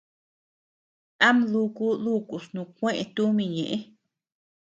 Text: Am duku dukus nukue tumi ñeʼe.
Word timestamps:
Am 1.27 1.37
duku 1.51 1.85
dukus 2.03 2.45
nukue 2.53 2.91
tumi 3.15 3.45
ñeʼe. 3.55 3.77